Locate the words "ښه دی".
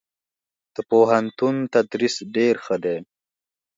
2.65-2.97